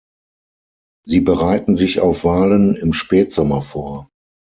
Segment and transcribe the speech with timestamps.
[1.05, 4.09] Sie bereiten sich auf Wahlen im Spätsommer vor.